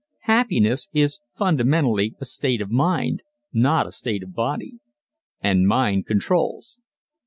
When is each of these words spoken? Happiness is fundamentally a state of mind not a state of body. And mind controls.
Happiness 0.21 0.87
is 0.93 1.19
fundamentally 1.37 2.15
a 2.19 2.25
state 2.25 2.59
of 2.59 2.71
mind 2.71 3.21
not 3.53 3.85
a 3.85 3.91
state 3.91 4.23
of 4.23 4.33
body. 4.33 4.79
And 5.41 5.67
mind 5.67 6.07
controls. 6.07 6.79